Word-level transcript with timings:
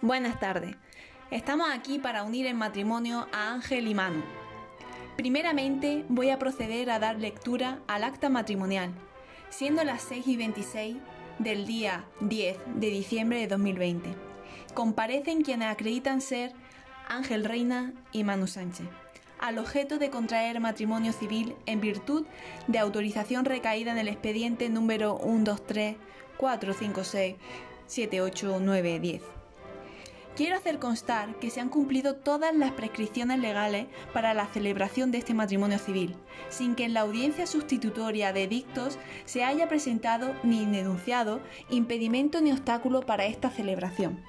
Buenas 0.00 0.38
tardes. 0.38 0.76
Estamos 1.32 1.66
aquí 1.74 1.98
para 1.98 2.22
unir 2.22 2.46
en 2.46 2.56
matrimonio 2.56 3.26
a 3.32 3.52
Ángel 3.52 3.88
y 3.88 3.94
Manu. 3.96 4.22
Primeramente 5.16 6.04
voy 6.08 6.30
a 6.30 6.38
proceder 6.38 6.88
a 6.90 7.00
dar 7.00 7.18
lectura 7.18 7.80
al 7.88 8.04
acta 8.04 8.28
matrimonial, 8.28 8.92
siendo 9.50 9.82
las 9.82 10.02
6 10.02 10.28
y 10.28 10.36
26 10.36 10.96
del 11.40 11.66
día 11.66 12.04
10 12.20 12.58
de 12.76 12.90
diciembre 12.90 13.40
de 13.40 13.48
2020. 13.48 14.10
Comparecen 14.72 15.42
quienes 15.42 15.66
acreditan 15.66 16.20
ser 16.20 16.52
Ángel 17.08 17.44
Reina 17.44 17.92
y 18.12 18.22
Manu 18.22 18.46
Sánchez, 18.46 18.86
al 19.40 19.58
objeto 19.58 19.98
de 19.98 20.10
contraer 20.10 20.60
matrimonio 20.60 21.12
civil 21.12 21.56
en 21.66 21.80
virtud 21.80 22.24
de 22.68 22.78
autorización 22.78 23.44
recaída 23.44 23.90
en 23.90 23.98
el 23.98 24.06
expediente 24.06 24.68
número 24.68 25.18
123 25.24 25.96
456 26.36 27.34
78910 27.88 29.37
Quiero 30.38 30.54
hacer 30.54 30.78
constar 30.78 31.34
que 31.40 31.50
se 31.50 31.60
han 31.60 31.68
cumplido 31.68 32.14
todas 32.14 32.54
las 32.54 32.70
prescripciones 32.70 33.40
legales 33.40 33.88
para 34.12 34.34
la 34.34 34.46
celebración 34.46 35.10
de 35.10 35.18
este 35.18 35.34
matrimonio 35.34 35.80
civil, 35.80 36.14
sin 36.48 36.76
que 36.76 36.84
en 36.84 36.94
la 36.94 37.00
audiencia 37.00 37.44
sustitutoria 37.44 38.32
de 38.32 38.44
edictos 38.44 39.00
se 39.24 39.42
haya 39.42 39.68
presentado 39.68 40.36
ni 40.44 40.64
denunciado 40.64 41.40
impedimento 41.70 42.40
ni 42.40 42.52
obstáculo 42.52 43.00
para 43.00 43.26
esta 43.26 43.50
celebración. 43.50 44.22